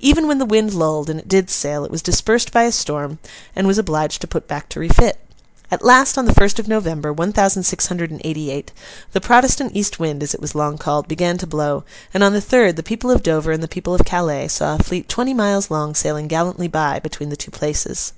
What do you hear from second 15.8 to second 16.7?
sailing gallantly